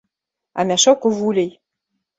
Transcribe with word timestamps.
А 0.59 0.65
мяшок 0.71 1.05
у 1.11 1.15
вулей! 1.21 1.51